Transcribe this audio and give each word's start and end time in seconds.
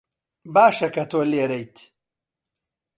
باشە 0.53 0.87
کە 0.95 1.03
تۆ 1.11 1.19
لێرەیت. 1.31 1.75